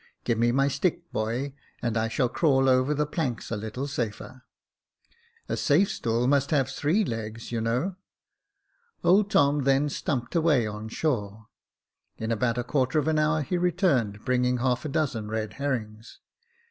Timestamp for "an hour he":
13.07-13.59